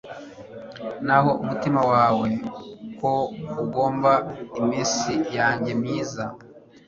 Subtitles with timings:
[1.05, 2.27] naho umutima wawe
[2.99, 3.11] ko
[3.65, 4.13] ngomba
[4.61, 6.23] iminsi yanjye myiza